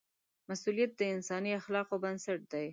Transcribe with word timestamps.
مسؤلیت 0.49 0.91
د 0.97 1.01
انساني 1.15 1.51
اخلاقو 1.59 1.95
بنسټ 2.03 2.39
دی. 2.51 2.67